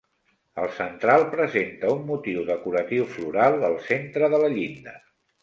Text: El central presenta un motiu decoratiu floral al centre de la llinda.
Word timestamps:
El 0.61 0.69
central 0.77 1.25
presenta 1.33 1.91
un 1.97 2.01
motiu 2.07 2.47
decoratiu 2.49 3.07
floral 3.13 3.61
al 3.69 3.79
centre 3.93 4.33
de 4.37 4.43
la 4.47 4.53
llinda. 4.57 4.99